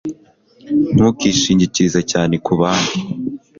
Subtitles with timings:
[0.95, 2.95] ntukishingikirize cyane kubandi